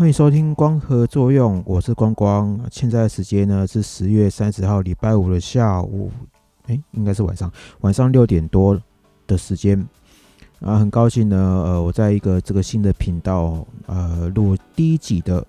[0.00, 2.58] 欢迎收听光合作用，我是光光。
[2.72, 6.10] 现在时间呢是十月三十号礼拜五的下午，
[6.68, 8.80] 哎，应该是晚上，晚上六点多
[9.26, 9.78] 的时间。
[10.60, 15.46] 啊，很高兴呢，呃，我在一个这个新的频道，呃，录第一集的，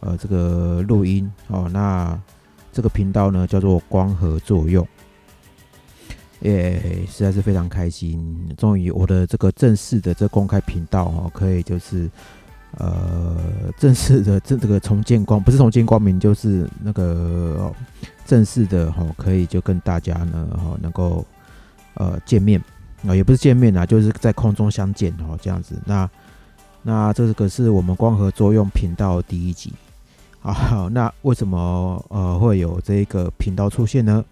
[0.00, 1.70] 呃，这个录音哦。
[1.72, 2.20] 那
[2.72, 4.84] 这个频道呢叫做光合作用，
[6.40, 12.10] 也实在是非常开心，终于我的这个正式的这公开频道哦，可以就是。
[12.78, 13.36] 呃，
[13.78, 17.72] 正式的这这个重见光不是重见光明，就是那个
[18.26, 21.24] 正式的哈，可以就跟大家呢哈能够
[21.94, 22.60] 呃见面
[23.06, 25.76] 啊，也不是见面啊，就是在空中相见哈这样子。
[25.84, 26.10] 那
[26.82, 29.72] 那这个是我们光合作用频道第一集
[30.42, 30.88] 啊。
[30.90, 34.24] 那为什么呃会有这个频道出现呢？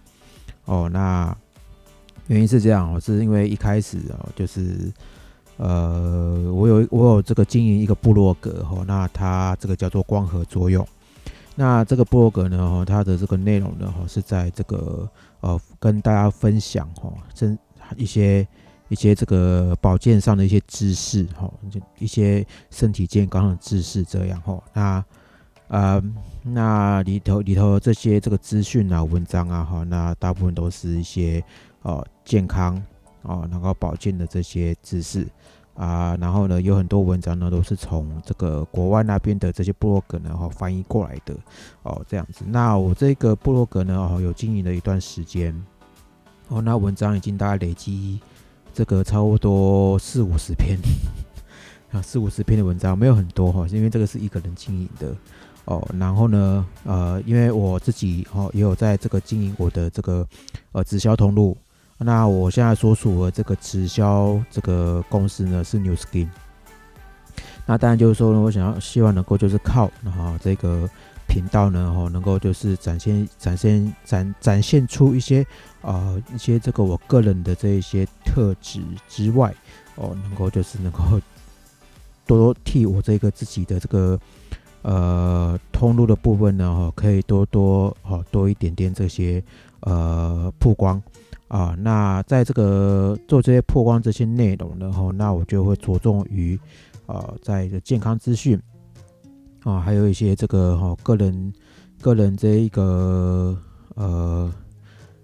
[0.65, 1.33] 哦，那
[2.27, 4.93] 原因是这样哦，是因为一开始哦就是。
[5.63, 10.85] 呃，我有我有这个经营一个部落格哈，那它这个叫做光合作用。
[11.55, 17.57] 那这个部落格呢，哈，它的这个内容呢，哈，是在这个呃跟大家分享哈，身
[17.97, 18.45] 一些
[18.89, 24.61] 一些这个保健上的一些知识哈，就一些身体健康的知识这样哈。
[24.73, 25.05] 那
[25.69, 26.03] 呃
[26.43, 31.41] 那里头里头这些这个资讯啊、文章啊哈，那大部分都是一些
[31.83, 32.75] 呃健康
[33.23, 35.25] 啊，能够保健的这些知识。
[35.75, 41.35] 啊，然后呢，有很多文章呢，都是从这个国外那边的这些部落格呢，哈，翻译过来的
[41.83, 42.45] 哦，这样子。
[42.47, 45.55] 那我这个部落格呢，哦，有经营了一段时间，
[46.49, 48.21] 哦，那文章已经大概累积
[48.75, 50.79] 这个差不多四五十篇
[51.91, 55.17] 啊，四五十篇的文章，没有很多哈，因为这个是一个人经营的
[55.65, 55.83] 哦。
[55.99, 60.29] 然后呢，呃，因为我自己哦，也有在这个经营我的这个
[60.73, 61.57] 呃直销通路。
[62.03, 66.29] 那我现在所属的这个直销这个公司呢是 New Skin。
[67.65, 70.89] 那当然就是说呢，我想要希望能够就是靠后这个
[71.29, 75.47] 频道呢，哈，能够就是展现展现展展现出一些
[75.81, 79.55] 啊一些这个我个人的这一些特质之外，
[79.95, 81.01] 哦，能够就是能够
[82.27, 84.19] 多多替我这个自己的这个
[84.83, 89.43] 呃通路的部分呢，哈，可以多多哦多一点点这些
[89.81, 91.01] 呃曝光。
[91.53, 96.59] 啊，那在这个做这些破光这些内容的话，那我就会着重于，
[97.05, 98.59] 呃，在一个健康资讯，
[99.63, 101.53] 啊，还有一些这个哈个人
[102.01, 103.55] 个人这一个
[103.97, 104.51] 呃，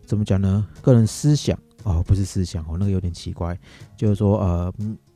[0.05, 0.66] 怎么讲呢？
[0.83, 3.59] 个人思想哦，不是思想哦，那个有点奇怪，
[3.97, 4.71] 就是说呃，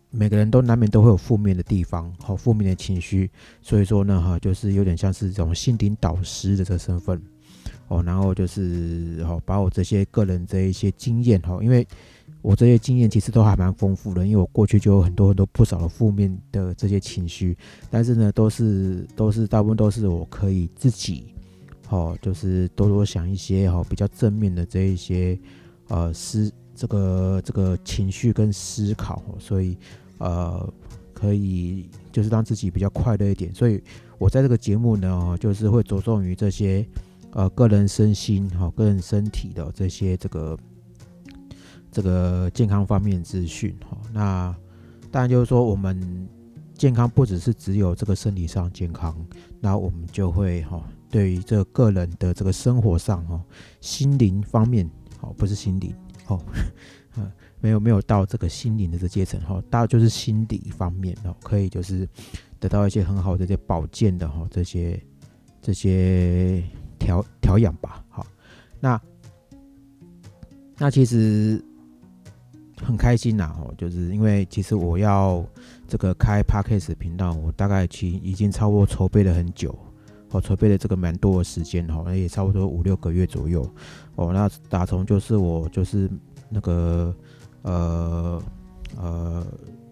[0.09, 3.31] 每个人都难免都会有负面的地方，好负面的情绪，
[3.61, 7.23] 所以说呢哈，就是有点像是这种心灵导师的这个身份。
[7.93, 11.87] 哦，然后就是哦，把我这些个人这一些经验哈，因为
[12.41, 17.55] 我这些经验其实都还蛮丰富的，因为我过去就有很多很多不少的负面的这些情绪，
[17.91, 21.35] 但是呢，都是都是大部分都是我可以自己
[21.91, 25.39] 哦，就是多多想一些哈比较正面的这一些
[25.89, 29.77] 呃思这个这个情绪跟思考，所以
[30.17, 30.67] 呃
[31.13, 33.83] 可以就是让自己比较快乐一点，所以
[34.17, 36.87] 我在这个节目呢，就是会着重于这些。
[37.33, 40.59] 呃，个人身心哈，个人身体的这些这个
[41.91, 44.55] 这个健康方面资讯哈，那
[45.11, 46.29] 当然就是说，我们
[46.75, 49.17] 健康不只是只有这个身体上健康，
[49.61, 53.43] 那我们就会哈，对于这个人的这个生活上哈，
[53.81, 54.87] 心灵方面
[55.23, 55.95] 哦，不是心灵
[56.27, 56.39] 哦，
[57.61, 62.07] 没有没有到这个心灵的这阶层哈，大就是心理方面哦，可以就是
[62.61, 65.03] 得到一些很好的这保健的哈，这些
[65.63, 66.63] 这些。
[67.03, 68.25] 调调养吧，好，
[68.79, 69.01] 那
[70.79, 71.63] 那其实
[72.81, 75.45] 很开心呐，哦，就是因为其实我要
[75.89, 79.77] 这个开 podcast 频道，我大概其已经超过筹备了很久，
[80.31, 83.69] 哦，筹备了这个蛮多的时间，哈，也差不多五六个月左右，
[84.15, 86.09] 哦，那打从就是我就是
[86.49, 87.15] 那个
[87.63, 88.43] 呃
[88.97, 89.47] 呃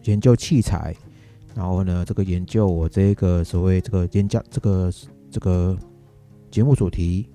[0.04, 0.94] 研究器材，
[1.56, 4.92] 然后呢，这个研究我这个所谓这个研究这个
[5.28, 5.76] 这个。
[6.50, 7.28] 节目主题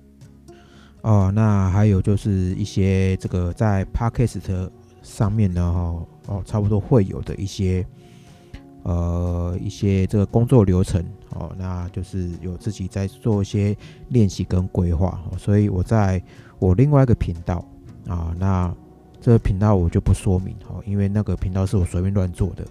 [1.02, 4.70] 哦，那还有就是一些这个在 Podcast
[5.02, 7.86] 上面呢，哈哦，差不多会有的一些
[8.82, 13.76] 呃一些这个工作流程哦，那就是有自己在做一些
[14.08, 16.20] 练习跟规划，所以我在
[16.58, 17.64] 我另外一个频道
[18.08, 18.74] 啊，那
[19.20, 22.66] 这个频道我就不说明哈，因为那个频道是我随便乱做的，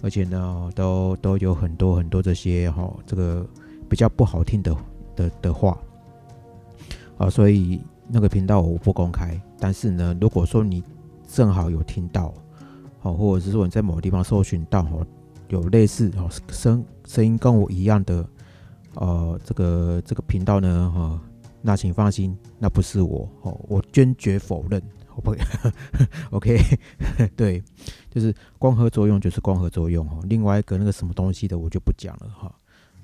[0.00, 3.44] 而且呢，都都有很多很多这些哈，这个
[3.88, 4.76] 比较不好听的
[5.16, 5.76] 的的话。
[7.20, 7.78] 啊，所以
[8.08, 9.38] 那个频道我不公开。
[9.58, 10.82] 但是呢，如果说你
[11.28, 12.32] 正好有听到，
[12.98, 15.06] 好，或者是说你在某个地方搜寻到，哦，
[15.48, 18.26] 有类似哦声声音跟我一样的
[18.94, 21.20] 呃，这个这个频道呢，哈，
[21.60, 24.82] 那请放心，那不是我，哦，我坚决否认，
[25.14, 25.36] 我不，
[26.34, 26.58] OK，
[27.36, 27.62] 对，
[28.10, 32.50] 就是光合作用就是光合作用，哦，另外一个那个什么东西的我就不讲了，哈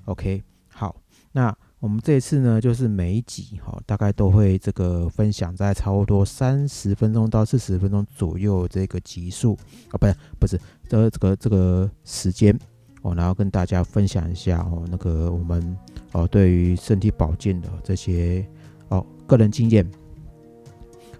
[0.05, 0.95] ，OK，好，
[1.31, 9.55] 那我们这一次呢，就是每一集，哈，大概都会这个分享在差不多三十分钟到四十分钟左右这个集数，
[9.91, 10.59] 啊，不是不是，
[10.89, 12.57] 这这个这个时间。
[13.03, 15.77] 哦，然后跟大家分享一下哦，那个我们
[16.13, 18.45] 哦对于身体保健的这些
[18.89, 19.87] 哦个人经验，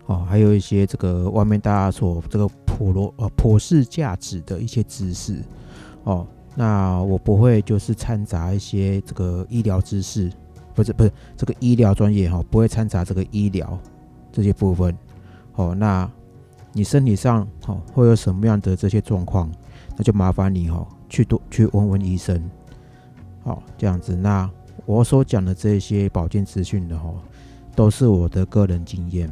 [0.07, 5.39] 哦还有一些这个外面大家所这个普罗呃普世价值的一些知识。
[6.03, 10.31] 哦，那我不会就是掺杂一些这个医疗知识，
[10.77, 13.75] 不是不是这个医疗专业哈，不会掺杂这个医疗
[14.31, 14.95] 这些部分
[15.55, 15.73] 哦。
[15.73, 16.07] 那
[16.71, 19.51] 你身体上哦会有什么样的这些状况，
[19.97, 20.87] 那就麻烦你哦。
[21.09, 22.43] 去多去问问医生，
[23.41, 24.13] 好这样子。
[24.13, 24.47] 那
[24.85, 27.09] 我所讲的这些保健资讯的哈，
[27.75, 29.31] 都是我的个人经验，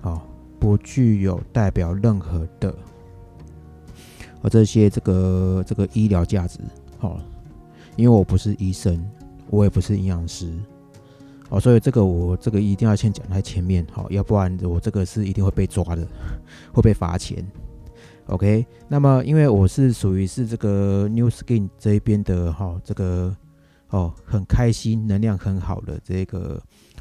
[0.00, 0.26] 好，
[0.58, 2.74] 不具有代表任何的，
[4.42, 6.58] 和这些这个这个医疗价值，
[6.98, 7.20] 好，
[7.94, 9.00] 因为我不是医生，
[9.48, 10.52] 我也不是营养师，
[11.52, 16.08] 哦，所以这个我这个一定要先讲在前面，好，要不然我这个是一定会被抓的，
[16.72, 17.46] 会被罚钱。
[18.28, 23.36] OK，那么因为我是属于是这个 New Skin 这一边的哈，这个
[23.88, 26.58] 哦很开心、能量很好的这个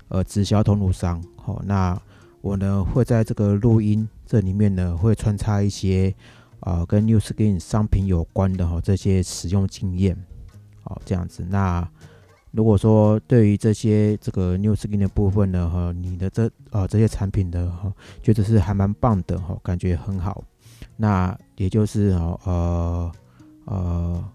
[0.09, 1.97] 呃直销通路商，好，那
[2.42, 6.13] 我呢会在这个录音这里面呢会穿插一些
[6.59, 10.21] 啊跟 New Skin 商品有关的哈这些使用经验，
[10.83, 11.45] 好这样子。
[11.50, 11.89] 那
[12.51, 20.44] 如果说对于这些这个 New Skin 的部分呢哈，你的这啊这些产品的哈，觉得是还蛮棒的哈，感觉很好。
[20.98, 23.12] 那也就是哈呃
[23.65, 24.25] 呃，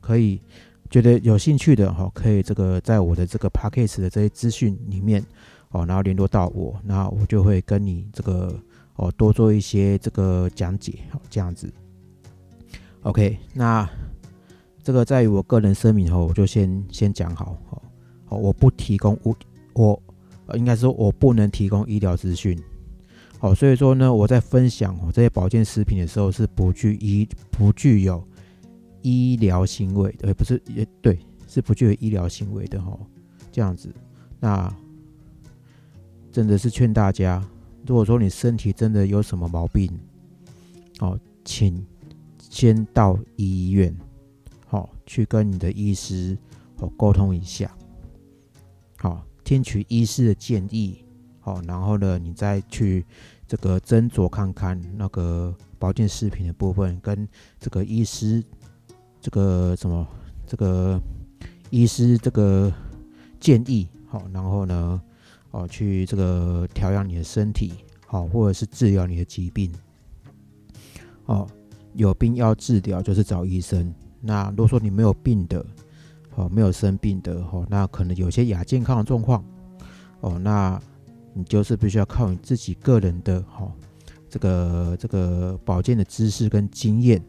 [0.00, 0.40] 可以
[0.88, 5.24] 觉得有兴趣的哈，可以这个在我的这个 p a c k a g e 的这些资讯里面
[5.70, 8.54] 哦，然后联络到我，那我就会跟你这个
[8.96, 11.72] 哦多做一些这个讲解，好这样子。
[13.02, 13.88] OK，那
[14.90, 17.80] 这个在于我个人声明后，我就先先讲好，好，
[18.24, 20.02] 好我不提供我
[20.46, 22.60] 我应该说我不能提供医疗资讯。
[23.38, 28.20] 好，所以说呢，我在分享哦这些保健食品的时候是不具医不具有
[29.02, 31.16] 医疗行为，对，不是也对，
[31.46, 32.98] 是不具有医疗行为的哈。
[33.52, 33.94] 这样子，
[34.40, 34.74] 那
[36.32, 37.40] 真的是劝大家，
[37.86, 39.88] 如果说你身体真的有什么毛病，
[40.98, 41.80] 哦，请
[42.40, 43.96] 先到医院，
[45.10, 46.38] 去跟你的医师
[46.76, 47.76] 哦沟通一下，
[48.98, 51.04] 好，听取医师的建议。
[51.40, 53.04] 好，然后呢，你再去
[53.44, 57.28] 这个斟酌看看那个保健食品的部分，跟
[57.58, 58.40] 这个医师
[59.20, 60.06] 这个什么
[60.46, 61.00] 这个
[61.70, 62.72] 医师这个
[63.40, 65.02] 建议，好，然后呢，
[65.50, 67.72] 哦，去这个调养你的身体，
[68.06, 69.74] 好，或者是治疗你的疾病，
[71.24, 71.48] 哦，
[71.94, 73.92] 有病要治疗就是找医生。
[74.20, 75.64] 那如果说你没有病的，
[76.34, 79.44] 哦，没有生病的，哦，那可能有些亚健康的状况，
[80.20, 80.80] 哦，那。
[81.32, 83.72] 你就是必须要靠你自己个人的哈，
[84.28, 87.22] 这个这个保健的知识跟经验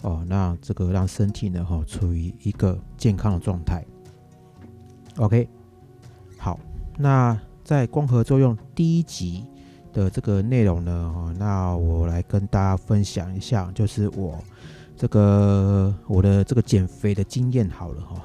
[0.00, 3.84] 哦，那这个让身体呢哈处于一个健康的状态。
[5.16, 5.46] OK，
[6.38, 6.58] 好，
[6.96, 9.44] 那在光合作用第一集
[9.92, 14.42] 的这个内容呢哈，那我来跟大家分享一下，就是我
[14.96, 18.22] 这个我的这个减肥的经验好了哈，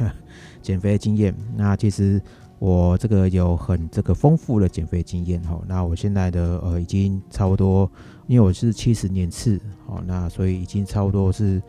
[0.62, 2.20] 减肥的经验，那其实。
[2.58, 7.88] 我这个有很这个丰富的减肥经验哈，那我现在的呃已经差不多，
[8.26, 11.62] 因为我是七十年次，好，那所以已经差不多是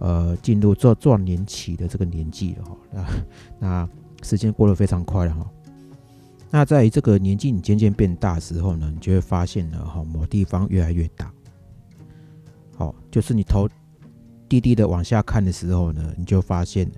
[0.00, 3.06] 呃进入壮壮年期的这个年纪了哈，那
[3.58, 3.88] 那
[4.22, 5.50] 时间过得非常快了哈，
[6.50, 11.32] 那在这个年纪你渐渐变大时候呢，你就会发现呢哈某地方越来越大，
[12.76, 13.66] 好，就是你头
[14.60, 16.88] 低低的往下看的时候呢，你就发现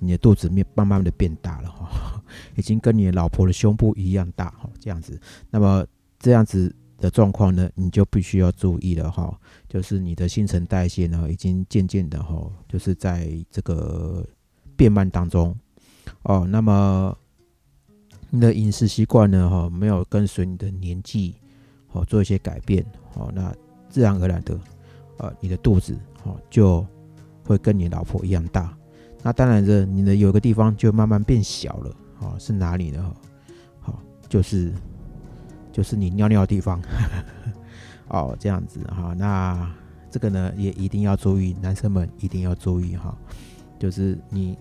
[0.00, 2.22] 你的肚子面慢慢的变大了哈。
[2.56, 5.86] 已经跟你老婆的胸部一样大哈，这样子，那么
[6.18, 9.38] 这样子的状况呢，你就必须要注意了哈，
[9.68, 14.26] 就是你的新陈代谢呢，已经渐渐的哈，就是在这个
[14.76, 15.56] 变慢当中
[16.24, 17.16] 哦，那么
[18.28, 21.36] 你的饮食习惯呢哈，没有跟随你的年纪
[21.92, 23.54] 哦做一些改变哦，那
[23.88, 24.60] 自然而然的
[25.18, 26.84] 呃，你的肚子哦就
[27.44, 28.76] 会跟你老婆一样大，
[29.22, 31.94] 那当然的，你的有个地方就慢慢变小了。
[32.20, 33.14] 哦，是哪里呢？
[33.80, 33.98] 好，
[34.28, 34.72] 就是
[35.70, 36.82] 就是你尿尿的地方。
[38.08, 39.70] 哦，这样子哈，那
[40.10, 43.16] 这个呢也一定要注意，男生们一定要注意哈。
[43.78, 44.58] 就是你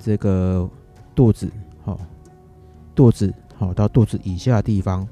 [0.00, 0.68] 这个
[1.14, 1.48] 肚子，
[1.84, 2.00] 好，
[2.94, 5.06] 肚子，好到肚子以下的地方，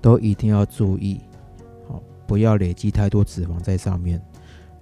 [0.00, 1.20] 都一定要注意，
[2.30, 4.22] 不要累积太多脂肪在上面，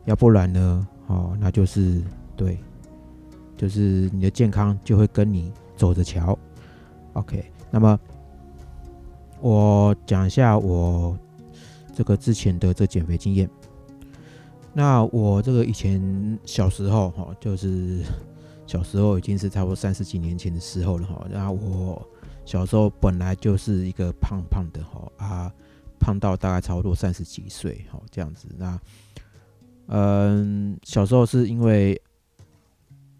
[0.05, 2.02] 要不然呢，哦，那就是
[2.37, 2.59] 对，
[3.57, 6.38] 就是你的健康就会跟你走着瞧。
[7.14, 7.99] OK，那么
[9.40, 11.19] 我讲一下我
[11.95, 13.49] 这个之前的这减肥经验。
[14.75, 18.02] 那我这个以前小时候哈，就是
[18.67, 21.26] 小时候已经是差不多三十几年前的时候了哈。
[21.31, 22.07] 然后我
[22.45, 25.52] 小时候本来就是一个胖胖的哈啊，
[25.99, 28.49] 胖到大概差不多三十几岁好这样子。
[28.57, 28.81] 那
[29.87, 32.00] 嗯，小时候是因为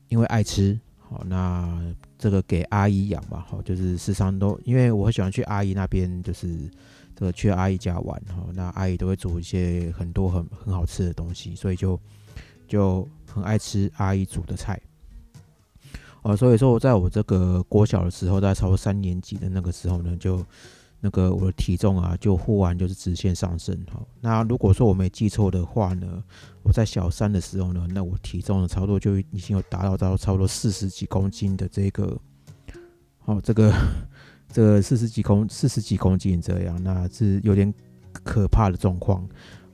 [0.08, 6.70] 因为爱吃好，那这个给阿姨养嘛，好，就是时常都因为我很喜欢去阿姨那边，就是。
[7.18, 12.00] 这个去阿姨家玩好，那阿姨都会煮一些很多很很好吃的东西，所以就
[12.68, 14.80] 就很爱吃阿姨煮的菜。
[16.23, 20.47] 哦，所以说我在我这个国小的时候，在超过三年级的那个时候呢，就
[21.00, 24.00] 那个我的体重啊，就忽然就是直线上升哈。
[24.21, 26.23] 那如果说我没记错的话呢，
[26.62, 32.19] 我在小三的时候呢，那我体重的差不多就已经有达到到差不多四十几公斤的这个，
[33.25, 33.73] 哦，这个。
[34.50, 37.71] 这个四十几公四十几公斤这样，那是有点
[38.25, 39.23] 可怕的状况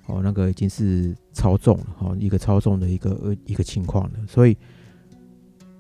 [0.06, 0.20] 哦。
[0.20, 4.18] 那个已经是超重了哦，一个超重的一个一个情况了。
[4.26, 4.56] 所以，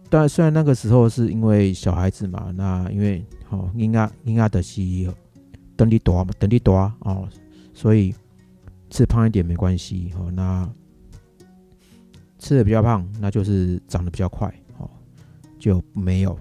[0.08, 4.80] 但虽然那个时候是因为小孩子嘛，那因为哦，应该应该的是
[5.76, 7.28] 等你多，等你多哦，
[7.72, 8.14] 所以
[8.90, 10.30] 吃胖一点没关系哦。
[10.30, 10.70] 那
[12.38, 14.88] 吃的比较胖，那就是长得比较快哦，
[15.58, 16.38] 就没有。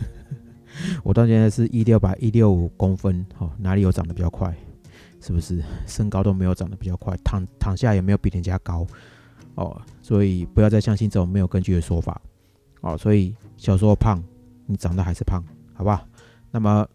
[1.02, 4.54] 我到现在是一六百一六五公分，哦，哪里有长得比较快？
[5.20, 7.16] 是不是身高都没有长得比较快？
[7.24, 8.86] 躺躺下也没有比人家高，
[9.54, 12.20] 哦，所以不要再相信这种没有根据的说法，
[12.82, 14.22] 哦，所以小时候胖，
[14.66, 16.06] 你长得还是胖，好吧？
[16.50, 16.86] 那么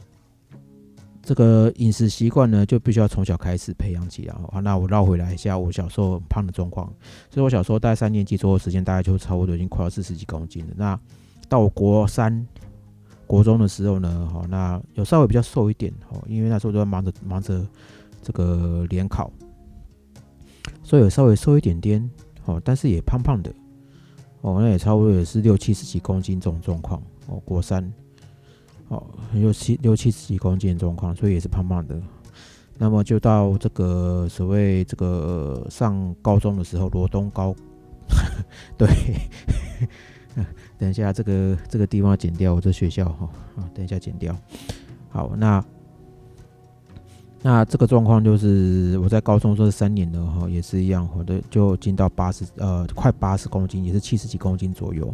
[1.22, 4.36] 这个饮食习惯呢，就必须要从小开始培养起来。
[4.52, 6.88] 好，那我绕回来一下我小时候胖的状况，
[7.30, 10.74] 所以我小时候大概三年级左右时间，大概就差不多已经快要四十几公斤了。
[10.76, 11.00] 那
[11.48, 12.46] 到国三。
[13.28, 17.66] 国中的时候呢，好，那有稍微比较瘦一点，哦，因为那时候都在忙着忙着
[18.22, 19.32] 这个联考，
[20.84, 22.12] 所以有稍微瘦一点点，
[22.44, 23.50] 哦，但是也胖胖的，
[24.42, 27.82] 哦，那也差不多也是六七十几公斤这种状况，哦，国三，
[28.92, 29.02] 哦，
[29.34, 32.00] 六七六七十几公斤的状况，所以也是胖胖的。
[32.78, 37.56] 那么就到这个所谓这个上高中的时候，罗东高，
[38.78, 38.88] 对。
[40.78, 44.36] 等一下，这个这个地方剪掉，我这学校哈啊，等一下剪掉。
[45.10, 45.64] 好，那
[47.42, 55.14] 那这个状况就是我在高中这三年的哈，也是一样，我的就进到八十呃快八十公斤，也是七十几公斤左右。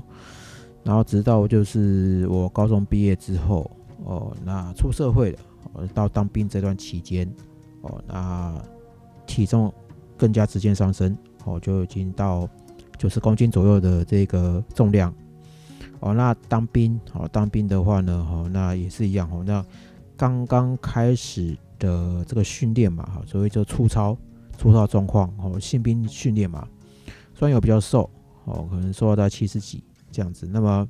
[0.87, 3.69] 然后直到就是我高中毕业之后
[4.05, 5.39] 哦，那出社会了，
[5.93, 7.29] 到当兵这段期间
[7.81, 8.55] 哦，那
[9.25, 9.71] 体重
[10.15, 12.49] 更加直线上升哦，就已经到。
[12.97, 15.13] 九十公斤左右的这个重量，
[15.99, 19.63] 哦，那当兵，哦，当兵的话呢，哦，那也是一样，哦，那
[20.15, 24.17] 刚刚开始的这个训练嘛，哈，所谓就粗糙，
[24.57, 26.67] 粗糙状况，哦，新兵训练嘛，
[27.35, 28.09] 虽然有比较瘦，
[28.45, 29.83] 哦，可能瘦到七十几
[30.17, 30.89] 这样子，那么，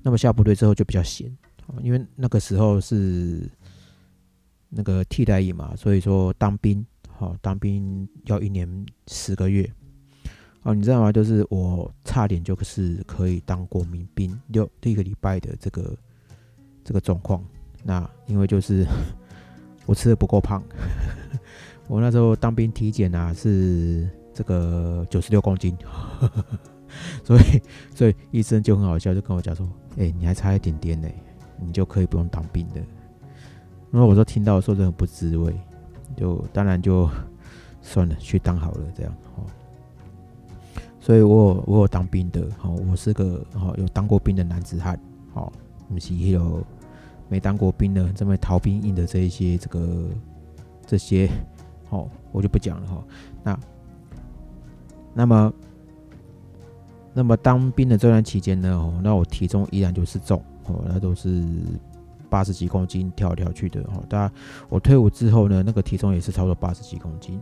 [0.00, 1.26] 那么下部队之后就比较闲，
[1.82, 3.50] 因为那个时候是
[4.68, 9.68] 那个替代役嘛，所以说当兵，好，当兵要一年十个月。
[10.62, 11.10] 哦，你知道吗？
[11.10, 15.96] 就是我差点就是可以当国民兵六第一个礼拜的这个
[16.84, 17.44] 这个状况。
[17.82, 18.86] 那因为就是
[19.84, 20.62] 我吃的不够胖，
[21.88, 25.76] 我那时候当兵体检啊是这个九十六公斤，
[27.24, 27.62] 所以
[27.94, 31.08] 所以医生就很好笑，就跟我讲说：“哎，你还差一点点呢，
[31.58, 32.80] 你就可以不用当兵的。”
[33.92, 35.54] 因为我说听到说的很不滋味，
[36.16, 37.08] 就当然就
[37.80, 39.44] 算了，去当好了这样哦。
[40.98, 44.98] 所以我有我有当兵的，好，我是个好有当过兵的男子汉，
[45.32, 45.52] 好，
[45.88, 46.64] 不是有
[47.28, 50.08] 没当过兵的这么逃兵役的这一些这个
[50.86, 51.30] 这些，
[51.88, 53.04] 好，我就不讲了哈。
[53.44, 53.60] 那
[55.12, 55.52] 那么
[57.14, 61.42] 那么当兵的这段期间呢，哦，那我体重依然就是重，哦，那都是
[62.28, 64.30] 八十几公斤跳来跳去的，哦，当然
[64.68, 67.40] 我退伍之后呢，那个体重也是差不多八十几公斤。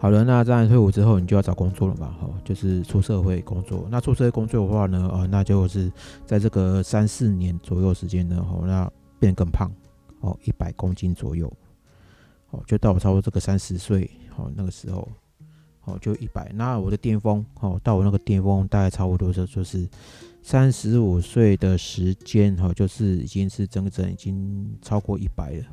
[0.00, 2.06] 好了，那在退伍之后，你就要找工作了嘛？
[2.20, 3.86] 哈，就是出社会工作。
[3.90, 5.92] 那出社会工作的话呢，呃，那就是
[6.24, 9.70] 在这个三四年左右时间呢，哦，那变更胖，
[10.20, 11.52] 哦，一百公斤左右，
[12.50, 15.06] 哦，就到我差不多这个三十岁，哦，那个时候，
[15.88, 16.52] 哦，就一百。
[16.54, 19.88] 那我的巅峰，哦，到我那个巅峰大概差不多就就是
[20.42, 25.64] 三十五岁的时间，哈，就是已经是整整已经超过一百了，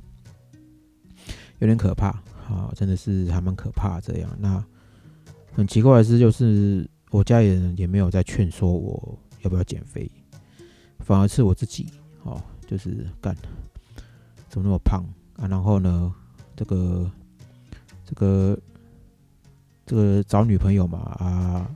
[1.59, 2.07] 有点可怕，
[2.47, 4.29] 啊，真的是还蛮可怕这样。
[4.39, 4.63] 那
[5.51, 10.09] 很奇怪的是，就是我家里人也没有在劝说我要不要减肥，
[10.99, 11.87] 反而是我自己，
[12.23, 13.35] 哦，就是干，
[14.47, 15.03] 怎么那么胖
[15.35, 15.47] 啊？
[15.47, 16.13] 然后呢，
[16.55, 17.11] 这个，
[18.05, 18.57] 这个。
[19.85, 21.69] 这个找女朋友嘛啊，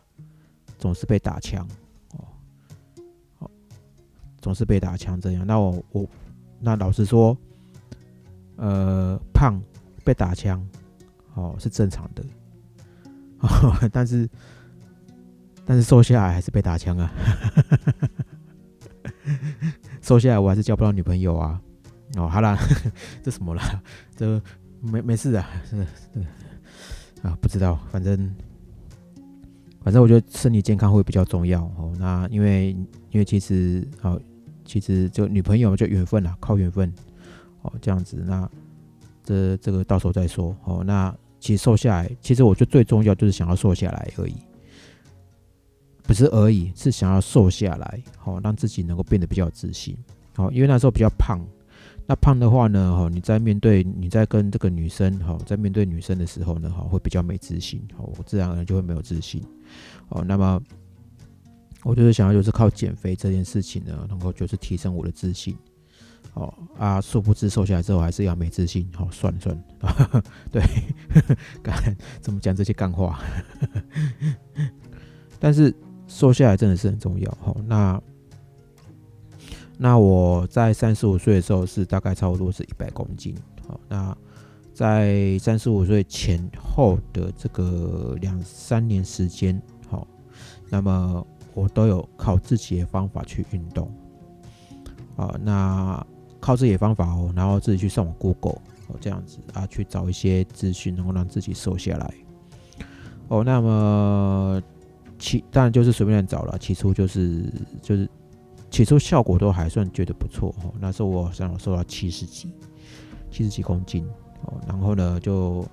[0.78, 1.68] 总是被打枪
[2.18, 2.25] 哦，
[3.39, 3.51] 哦，
[4.42, 5.46] 总是被打枪这样。
[5.46, 6.10] 那我我
[6.60, 7.38] 那老实说，
[8.56, 9.62] 呃，胖
[10.04, 10.66] 被打枪
[11.36, 12.24] 哦是正常的，
[13.92, 14.30] 但是
[15.66, 17.12] 但是瘦下来还是被打枪啊，
[20.01, 21.62] 瘦下来我还是交不到女朋友啊。
[22.18, 22.58] 哦，好啦，
[23.22, 23.84] 这什么啦？
[24.16, 24.42] 这
[24.82, 25.86] 没没事的，是
[27.21, 28.33] 啊，不知道，反正
[29.81, 31.93] 反正我觉得身体健康会比较重要哦。
[31.99, 32.71] 那因为
[33.11, 34.17] 因为其实啊，
[34.63, 36.91] 其实就女朋友就缘分啦，靠缘分
[37.61, 38.23] 哦，这样子。
[38.25, 38.49] 那
[39.23, 40.83] 这这个到时候再说哦。
[40.85, 44.35] 那其实瘦下来，其实我觉得最重要就是想要瘦下来而已，
[46.03, 49.97] 不是而已，是想要瘦下来，好让自己能够变得比较自信。
[50.35, 51.39] 好，因为那时候比较胖。
[52.10, 52.96] 那胖的话呢？
[52.98, 59.44] 哈，你在面对你在跟这个女生哈，在面对女生的时候呢，哈，会比较没自信，哦，自然而然就会没有自信，
[60.08, 60.25] 哦。
[60.28, 60.60] 那么，
[61.84, 65.56] 我就是想要就是靠减肥这件事情呢，能够就是提升我的自信，
[66.34, 69.63] 哦啊，殊不知瘦下来之后还是要没自信，好，算了算，
[70.51, 70.63] 对，
[71.62, 73.20] 干怎么讲这些干话？
[75.39, 75.72] 但是
[76.08, 78.02] 瘦下来真的是很重要，哈，那。
[79.82, 83.34] 那我在三十五岁的时候是大概差不多是一百公斤，
[83.65, 84.18] 好，那
[84.74, 90.06] 在三十五岁前后的这个两三年时间，好，
[90.70, 93.89] 那么我都有靠自己的方法去运动，
[95.15, 96.06] 啊，那
[96.42, 102.13] 靠自己的方法哦，然后自己去上网 Google 哦，这样子啊，去找一些资讯，能够让自己瘦下来，
[103.30, 104.62] 哦，那么
[105.18, 107.50] 起当然就是随便找了，起初就是
[107.82, 108.10] 就是。
[108.80, 112.50] 起初效果都还算觉得不错哦，那时候我好像瘦到七十几，
[113.30, 114.08] 七十几公斤
[114.44, 115.68] 哦，然后呢就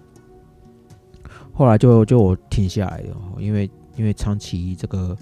[1.52, 5.16] 后来就就我停下来了，因为因为长期这个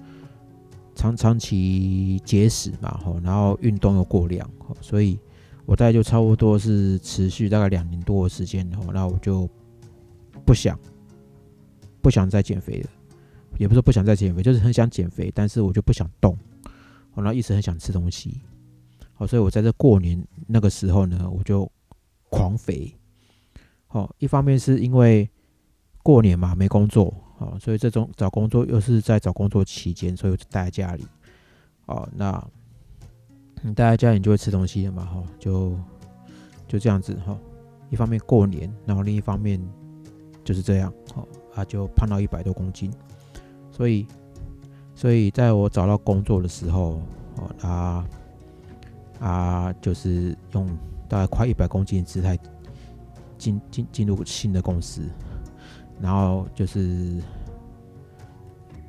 [0.95, 4.49] 长长期节食嘛，吼，然后运动又过量，
[4.81, 5.19] 所以
[5.67, 9.47] 我大概就差不多是持续大概两年多的时间，吼，那我就
[10.47, 10.79] 不想
[12.01, 12.89] 不想再减肥了，
[13.59, 16.35] 也不是不想再减肥，就是很想减肥，但是我就不想动。
[17.15, 18.41] 我那一直很想吃东西，
[19.13, 21.71] 好，所以我在这过年那个时候呢，我就
[22.29, 22.93] 狂肥。
[23.87, 25.31] 好，一方面是因为
[26.03, 31.07] 过年嘛没工作，好，所以这种找工作又是在找工作期间，所以我就待在家里。
[31.87, 32.45] 哦，那
[33.63, 35.79] 你待在家里你就会吃东西的嘛，哈，就
[36.67, 37.39] 就这样子哈。
[37.91, 39.65] 一方面过年，然后另一方面
[40.43, 42.93] 就是这样，好，啊，就胖到一百多公斤，
[43.71, 44.05] 所以。
[44.97, 47.01] 所以，在我找到工作的时候，
[47.37, 48.05] 哦，他
[49.21, 50.67] 啊，就是用
[51.09, 52.39] 大概快一百公斤的姿态
[53.37, 55.03] 进进进入新的公司，
[56.01, 57.21] 然后就是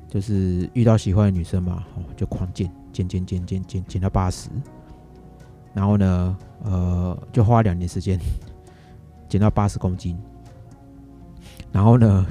[0.08, 4.48] 就是遇到喜欢的女生嘛，哦，就狂减减减减减减减到八十，
[5.74, 8.18] 然后呢，呃，就花两年时间
[9.28, 10.16] 减到八十公斤，
[11.72, 12.24] 然后呢。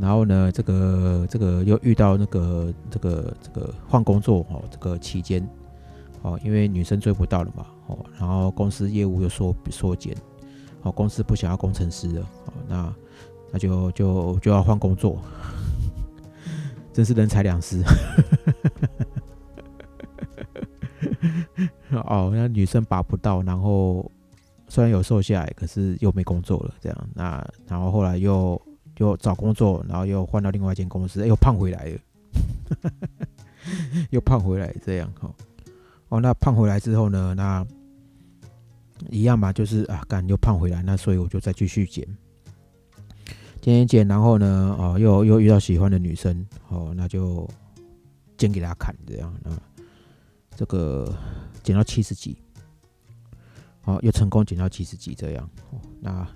[0.00, 5.46] 然后呢，这个这个又遇到那个这个这个换工作哦，这个期间
[6.22, 10.16] 哦，因为女生追不到了嘛哦，然后公司业务又缩缩减，
[10.82, 12.94] 哦，公司不想要工程师了哦，那
[13.52, 15.20] 那就就就要换工作，
[16.94, 17.82] 真是人财两失。
[21.90, 24.10] 哦，那女生拔不到，然后
[24.68, 28.60] 虽然有瘦下来，可是又没工作了，这样那然后后来又。
[29.00, 31.98] 又找工作，然后又换到另外一间公司，又胖回来了，
[34.12, 35.34] 又胖回来，这样哈。
[36.10, 37.32] 哦，那胖回来之后呢？
[37.34, 37.66] 那
[39.08, 42.06] 一样嘛，就是啊，干又胖回来，那所以我就再继续减，
[43.62, 47.48] 减减减，然后呢，哦，又又遇到喜欢的女生，哦，那就
[48.36, 49.56] 减给她看，这样啊，
[50.54, 51.10] 这个
[51.62, 52.36] 减到七十几，
[53.84, 56.28] 哦，又成功减到七十几，这样，哦，那。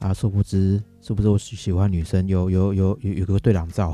[0.00, 3.92] 啊，殊不知，是不是我喜欢女生，有有有有有个对狼照，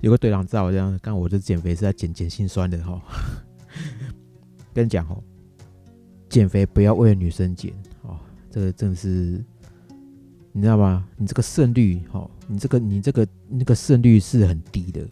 [0.00, 2.98] 有个对狼照， 这样，看我这减肥是在减减心酸的哈。
[4.72, 5.22] 跟你讲哦，
[6.30, 8.18] 减肥不要为了女生减哦，
[8.50, 9.44] 这个真的是
[10.52, 11.06] 你知道吗？
[11.18, 15.06] 你这个胜率，哦，你这个你这个那个胜率是很低的。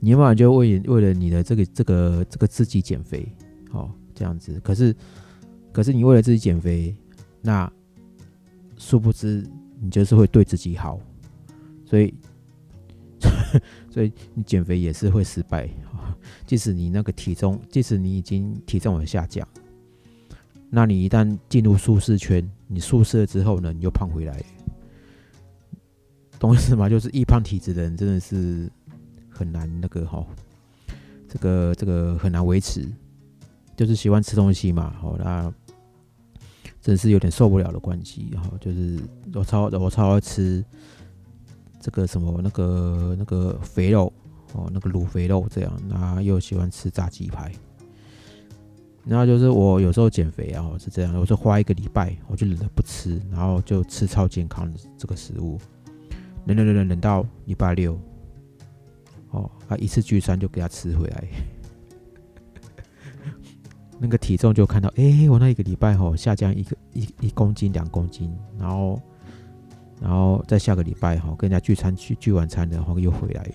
[0.00, 3.30] 你要不然就为为了你的这个这个这个自己减肥，
[3.72, 4.58] 哦，这样子。
[4.60, 4.96] 可是
[5.74, 6.96] 可是你为了自己减肥，
[7.46, 7.70] 那
[8.78, 9.46] 殊不知
[9.78, 10.98] 你就是会对自己好，
[11.84, 12.14] 所以
[13.92, 15.68] 所以你减肥也是会失败。
[16.46, 19.46] 即使你那个体重，即使你已经体重往下降，
[20.70, 24.42] 那你一旦进入舒适圈，你舒适了之后呢，你又胖回来，
[26.38, 26.88] 懂意思吗？
[26.88, 28.70] 就是易胖体质的人真的是
[29.28, 30.26] 很难那个哈，
[31.28, 32.90] 这个这个很难维持，
[33.76, 35.52] 就是喜欢吃东西嘛，好那
[36.84, 39.00] 真是有点受不了的关系哈，就是
[39.32, 40.62] 我超我超爱吃
[41.80, 44.12] 这个什么那个那个肥肉。
[44.56, 47.50] 哦，那个卤肥肉这样，那又喜欢吃炸鸡排，
[49.04, 55.58] 然后就是我有时候减肥啊，是这样，我就花一个礼拜，我就忍着不吃，然后就吃超健康的这个食物，
[56.46, 57.98] 忍忍忍忍忍到礼拜六，
[59.30, 61.24] 哦，啊一次聚餐就给他吃回来，
[64.04, 69.00] 那个体重就看到，哎，我那一个礼拜吼下降一个一一公斤两公斤，然后
[69.98, 73.50] 然后再下个礼拜哈跟人家聚餐聚聚晚餐然后又回来了。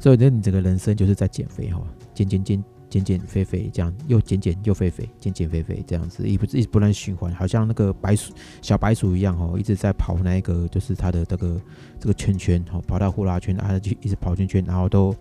[0.00, 1.80] 所以，那你整个人生就是在减肥哈，
[2.14, 11.60] 减减减减减肥肥，这样又减减又肥肥，减减肥肥这样子，一不一直不断循环，好像那个白鼠小白鼠一样哦，一直在跑那个就是它的这个
[12.00, 15.14] 这个圈圈哦，跑到呼啦圈啊，就一直跑圈圈，然后都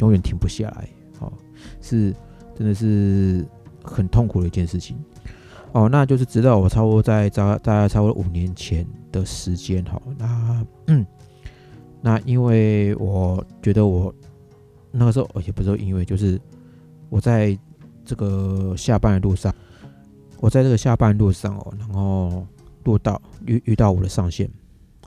[0.00, 0.88] 永远停不下来，
[1.80, 2.14] 是
[2.56, 3.46] 真的是
[3.82, 4.96] 很痛苦的一件事情
[5.72, 5.88] 哦。
[5.88, 11.06] 那就是直到我差不多在大大概差不多五年前的时间哈，那嗯。
[12.00, 14.14] 那因为我觉得我
[14.92, 16.40] 那个时候，而且不是因为，就是
[17.08, 17.58] 我在
[18.04, 19.52] 这个下班的路上，
[20.38, 22.46] 我在这个下班路上哦，然后
[22.84, 24.48] 录到遇遇到我的上线，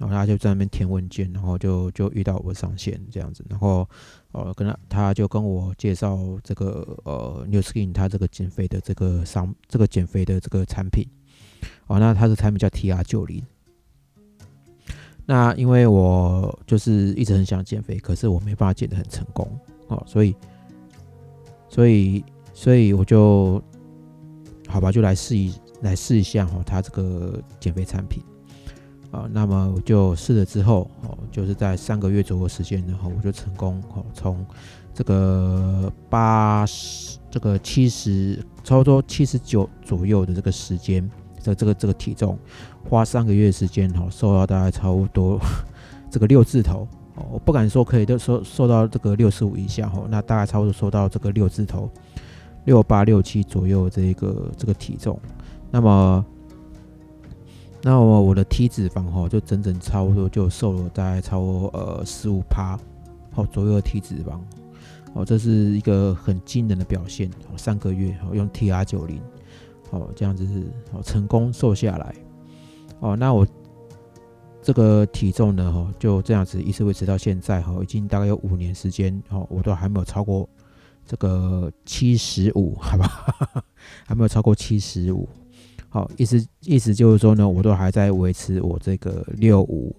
[0.02, 3.88] 然后他就在那边填文件，然后就就遇到我的上线这样子，然后
[4.32, 11.06] 呃跟他他就跟我介绍这个呃 New Skin 他这个减肥的这个商这个减肥的这个产品，
[11.88, 13.44] 哦，那他的产品叫 TR 九零。
[15.26, 19.48] 那因为我就是一直很想减肥，可是我没办法减得很成功。
[19.88, 20.36] 哦，所以，
[21.70, 23.62] 所以，所以我就
[24.68, 28.24] 好吧，就来试一来试一下哈，他这个减肥产品。
[29.12, 34.46] 啊，那么我就试了之后哦，就是在三个月左右时间，然后我就成功哦，从
[34.94, 41.10] 这个八十这个七十差不多七十九左右的这个时间。
[41.44, 42.38] 这这个这个体重，
[42.88, 45.40] 花三个月时间哈，瘦到大概差不多
[46.08, 51.90] 这个六字头哦，我不敢说可以都瘦瘦到这个六十五以下哈，那大概差不多瘦到这个六字头，
[52.66, 55.20] 六八六七左右这一个这个体重，
[55.72, 56.24] 那么
[57.84, 62.80] 那么我的体脂肪哈，就整整差不多就瘦了大概超过呃十五趴
[63.32, 64.40] 好左右的体脂肪
[65.14, 69.22] 哦，这是一个很惊人的表现哦，三个月哦用 T R 九零。
[69.94, 70.48] 哦，这样子
[70.94, 72.16] 哦，成功瘦下来
[73.02, 73.14] 哦。
[73.14, 73.46] 那我
[74.62, 80.48] 这个体重呢，哈，就这样子一直维持到现在，哈，已经大概有五年时间，哦，我都还没有超过
[81.06, 83.36] 这个七十五，好吧？
[84.08, 85.28] 还没有超过七十五。
[85.92, 89.96] 好，意思意思就是说呢，我都还在维持我这个六五，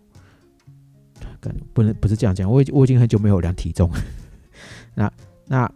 [1.73, 3.89] 不能不是这样讲，我已经我已经很久没有量体重。
[4.97, 5.13] 那
[5.47, 5.73] 那。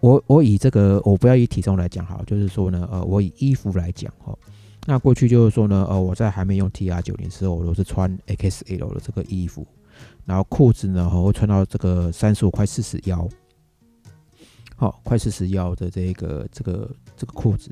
[0.00, 4.36] 我我以这个，我不要以体重来讲哈，就是说呢，呃，我以衣服来讲哈。
[4.84, 9.66] 那过去就是说呢，呃，我在还没用 T R 九零时候，我都是穿 X L 的这个衣服，
[10.26, 13.26] 然后裤子呢，我会穿到这个三十五快四十腰，
[14.76, 17.70] 好，快四十腰的这个这个这个裤子。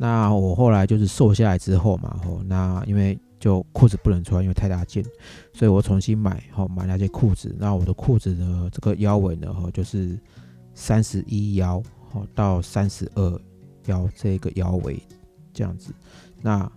[0.00, 5.04] 那我后来就是瘦下来之后嘛，吼，那因为就裤子不能穿，因为太大件，
[5.52, 7.54] 所以我重新买，好买那些裤子。
[7.58, 10.18] 那我的裤子呢，这个腰围呢，哈，就是。
[10.72, 13.40] 三十一腰好到三十二
[13.86, 15.02] 腰这个腰围
[15.52, 15.92] 这样子，
[16.40, 16.70] 那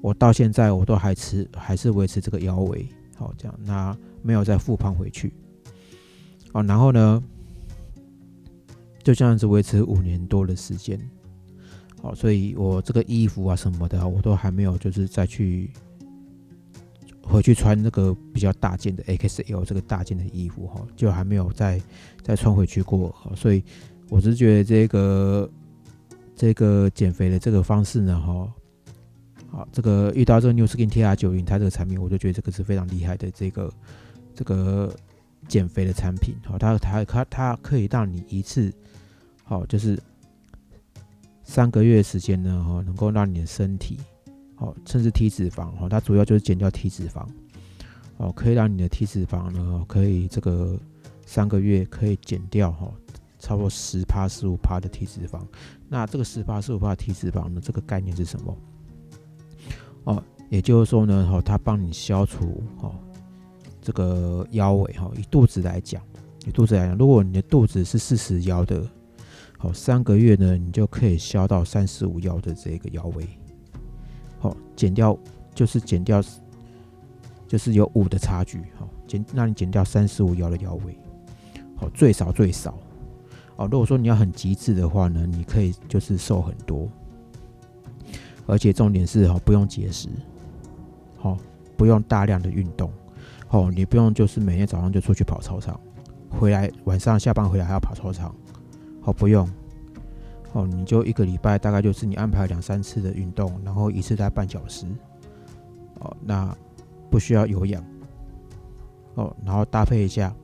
[0.00, 5.32] 我到现在我都还持还是维持这个腰围好这样，那没有再复胖回去
[6.52, 6.62] 哦。
[6.64, 7.22] 然后呢，
[9.04, 10.98] 就这样子维持五年多的时间，
[12.04, 15.70] 哦，所以我这个衣服啊什么的我都还没有就是再去。
[17.26, 21.80] 回去穿那个比较大件的 XL 这个大件的衣服哈，就还没有再
[22.20, 23.64] 再穿回去过，所以
[24.10, 25.50] 我是觉得这个
[26.36, 28.52] 这个减肥的这个方式呢哈，
[29.50, 33.72] 好，这个遇到这个 New Skin TR 九零它这个产品，我就觉得这个是非常厉害的这个
[34.34, 34.94] 这个
[35.48, 38.70] 减肥的产品，好，它它它它可以让你一次
[39.44, 39.98] 好就是
[41.44, 43.98] 三个月时间呢哈，能够让你的身体
[44.56, 47.24] 哦，甚至体脂肪哦，它主要就是减掉体脂肪
[48.16, 50.78] 哦，可以让你的体脂肪呢，可以这个
[51.26, 52.90] 三个月可以减掉哈，
[53.38, 55.40] 超过十趴十五趴的体脂肪。
[55.88, 58.56] 那这个十趴十五趴体脂肪呢，这个概念是什么？
[60.04, 62.90] 哦，也就是说呢，哈，它帮你消除哈
[63.82, 65.10] 这个腰围哈。
[65.16, 66.02] 以肚子来讲，
[66.46, 68.86] 以肚子来讲，如果你的肚子是四十腰的，
[69.64, 73.26] 好，三个月呢，你就可以消到三十五腰的这个腰围。
[74.38, 75.18] 好，减掉
[75.54, 76.22] 就是减掉，
[77.48, 78.60] 就是有五的差距。
[78.78, 80.94] 好，减让你减掉三十五腰的腰围。
[81.76, 82.78] 好，最少最少。
[83.56, 86.86] 哦，如果说你要很极致的话呢，你可以就是瘦很多。
[88.44, 90.10] 而且重点是哈，不用节食，
[91.16, 91.38] 好，
[91.74, 92.92] 不用大量的运动，
[93.48, 95.80] 哦，你不用就是每天早上就出去跑操场，
[96.28, 98.34] 回来晚上下班回来还要跑操场，
[99.04, 99.48] 好，不用，
[100.54, 104.86] 哦，你就一个礼拜大概就是你安排两三次的运动，然后一次在半小时，
[106.00, 106.56] 哦，那
[107.10, 107.84] 不需要有氧，
[109.14, 110.34] 哦，然后搭配一下，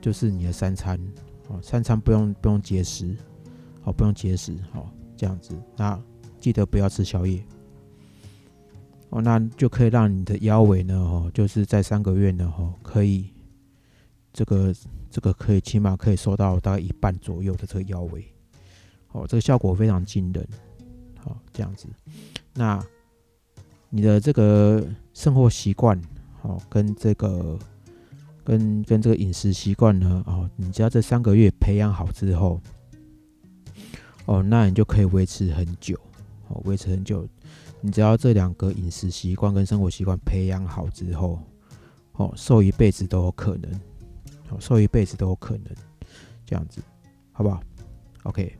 [0.00, 0.96] 就是你的三餐，
[1.48, 3.16] 哦，三餐不用不用节食，
[3.84, 6.00] 哦，不用节食，哦，这样子，那。
[6.38, 7.42] 记得不要吃宵夜。
[9.08, 13.32] 哦，那就可以让你的腰围呢，哦，就是在三个月呢，哦，可以
[14.36, 14.74] 这个
[15.10, 18.22] 这个可以起码可以瘦到大概一半左右的这个腰围，
[19.12, 20.46] 哦，这个效果非常惊人，
[21.18, 21.88] 好，这样子，
[22.52, 22.84] 那
[23.88, 25.98] 你的这个生活习惯，
[26.42, 27.58] 哦，跟这个
[28.44, 32.60] 跟跟这个饮食习惯呢，哦，你只要这三个月培养好之后，
[34.26, 35.98] 哦，那你就可以维持很久。
[36.48, 37.26] 哦，维持很久，
[37.80, 41.40] 你只要这两个饮食习惯跟生活习惯培养好之后，
[42.12, 43.80] 哦，瘦一辈子都有可能，
[44.60, 45.66] 瘦一辈子都有可能，
[46.44, 46.80] 这样子，
[47.32, 47.60] 好不好
[48.24, 48.56] ？OK，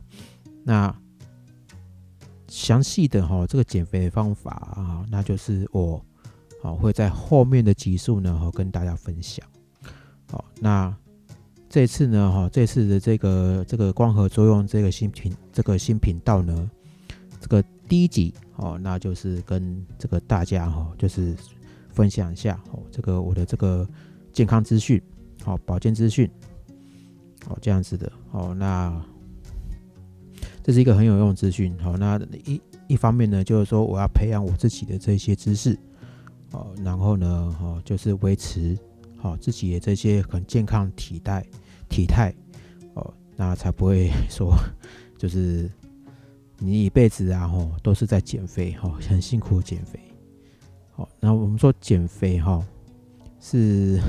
[0.63, 0.95] 那
[2.47, 6.03] 详细的哈这个减肥方法啊，那就是我
[6.61, 9.45] 好会在后面的集数呢，哈跟大家分享。
[10.31, 10.95] 好，那
[11.69, 16.69] 这次呢，哈这次的这个这个光合作用这个新频这个新频道呢，
[17.39, 17.63] 这个。
[17.89, 21.33] 第一集哦，那就是跟这个大家哈，就是
[21.93, 23.87] 分享一下哦，这个我的这个
[24.33, 25.01] 健康资讯，
[25.47, 26.29] 好保健资讯，
[27.47, 29.01] 哦这样子的哦，那
[30.61, 35.79] 这是一个很有用的资讯，好，那一一方面呢，就是说我要培养我自己的这些知识，
[36.51, 38.77] 哦，然后呢，哦就是维持
[39.15, 41.41] 好自己的这些很健康体态
[41.87, 42.35] 体态，
[42.95, 44.53] 哦，那才不会 说
[45.17, 45.71] 就是。
[46.59, 49.99] 你一辈子啊，吼，都是在减肥，哦，很辛苦减肥，
[50.89, 52.65] 好，那我们说减肥，哈，
[53.39, 54.01] 是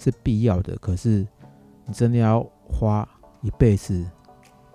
[0.00, 1.26] 是必要的，可是
[1.84, 3.06] 你真的要花
[3.42, 4.04] 一辈子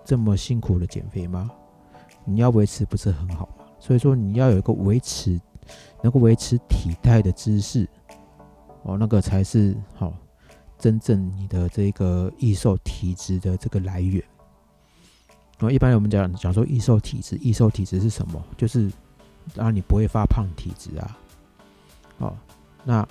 [0.04, 1.50] 这么辛苦的减肥吗？
[2.24, 3.66] 你要维持不是很好吗？
[3.78, 5.40] 所以说你要有一个维持，
[6.02, 7.88] 能够维持体态的姿势，
[8.82, 10.12] 哦，那个才是好，
[10.78, 14.22] 真正你的这个易瘦体质的这个来源。
[15.58, 18.42] 然后一般我们讲讲说易瘦体质，易瘦体质是什么？
[18.56, 18.90] 就是
[19.54, 21.18] 让你不会发胖体质啊。
[22.18, 22.36] 哦，
[22.84, 23.06] 那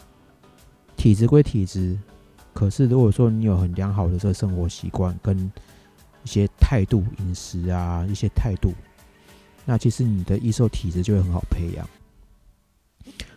[0.97, 1.97] 体质归体质，
[2.53, 5.51] 可是如果说你有很良好的这个生活习惯跟
[6.23, 8.73] 一些态度、饮食啊一些态度，
[9.65, 11.87] 那其实你的易瘦体质就会很好培养。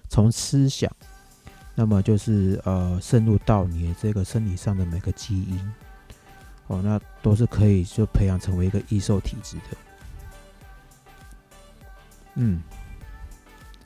[0.08, 0.90] 从思想，
[1.74, 5.72] 那么就是呃渗入到你的这个身体上的每个基因。
[6.68, 9.76] 哦，那都是可以就培养成为一个易瘦体质的，
[12.34, 12.60] 嗯，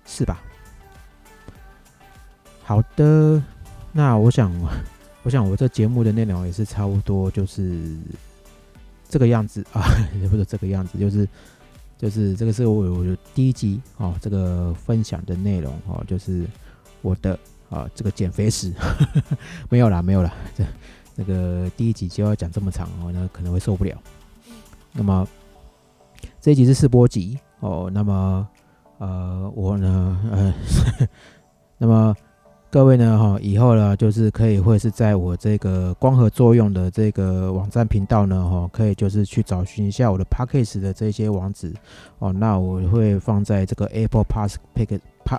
[0.05, 0.43] 是吧？
[2.65, 3.41] 好的，
[3.93, 4.53] 那我想，
[5.23, 7.97] 我想我这节目的内容也是差不多，就是
[9.09, 9.83] 这个样子 啊，
[10.21, 11.29] 也不是这个样子，就是
[11.99, 16.47] 就是这个是我我第一集哦，这个分享的内容哦，就是
[17.03, 17.39] 我的
[17.71, 18.73] 啊这个减肥史，
[19.69, 20.65] 没有啦，没有啦，这。
[21.15, 23.95] 那个第一集就要讲这么长哦，那可能会受不了。
[24.95, 25.29] 那么
[26.41, 28.49] 这一集是试播集哦，那么
[28.97, 30.55] 呃我呢呃，
[31.77, 32.17] 那么
[32.73, 41.71] 各位呢哈，以后呢就是可以会是在我这个光合作用的这个网站频道呢哈，可以就是去找寻一下我的 p a c k a g e 的这些网址
[42.19, 45.39] 哦，那我会放在这个 Apple Pass Pick Pa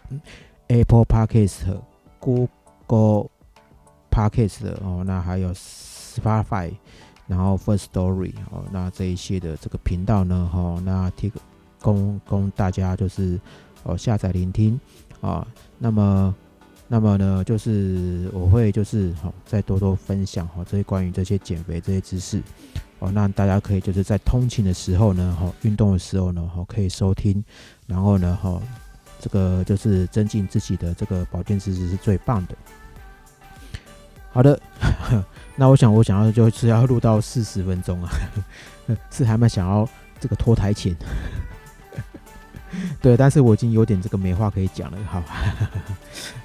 [0.68, 1.82] Apple p a c k a g e
[2.20, 3.32] Google。
[4.16, 6.72] Podcast 哦，那还有 Spotify，
[7.26, 11.32] 然后 First Story 哦，那这一些的这个频道呢，哈，那提
[11.82, 13.40] 供供大家就是
[13.82, 14.80] 哦下载聆听
[15.20, 15.48] 啊。
[15.80, 16.36] 那么，
[16.94, 22.40] 那么呢，就是我会就是好再多多分享哈这些关于这些减肥这些知识
[23.00, 27.44] 哦，那大家可以就是在通勤的时候呢，哈，运动的时候呢，哈，可以收听，
[27.88, 28.62] 然后呢，哈，
[29.20, 32.56] 这个就是增进自己的这个保健知识是最棒的。
[34.32, 34.60] 好的，
[35.58, 38.12] 那我想我想要就是要录到四十分钟啊，
[39.10, 40.96] 是还蛮想要这个拖台前，
[43.02, 45.24] 对，但是我已经有点这个没话可以讲了，好，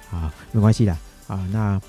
[0.09, 1.81] 好，没关系啦，啊，那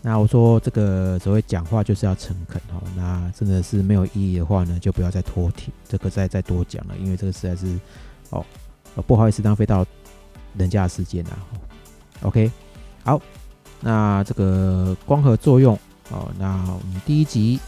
[0.00, 7.78] 那我说这个所谓讲话就是要诚恳哈，那真的是没有意义的话呢，就不要再拖停，这个再再多讲了，因为这个实在是
[8.30, 8.44] 哦，
[9.06, 9.86] 不好意思浪费到
[10.56, 11.30] 人家的时间啦
[12.22, 12.50] ，OK，
[13.04, 13.20] 好。
[13.84, 15.76] 那这个光合作用
[16.10, 17.58] 哦，那我们第一集，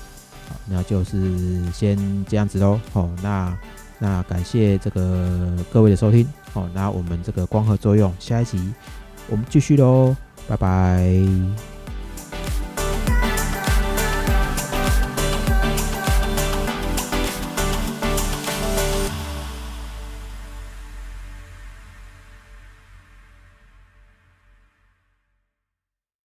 [0.64, 2.78] 那就是先这样子喽。
[2.92, 3.52] 哦，那
[3.98, 6.26] 那感谢这个各位的收听。
[6.54, 8.72] 哦，那我们这个光合作用下一集
[9.28, 10.14] 我们继续喽，
[10.46, 11.73] 拜拜。